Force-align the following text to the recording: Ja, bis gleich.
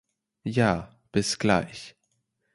Ja, 0.47 0.97
bis 1.11 1.37
gleich. 1.37 1.95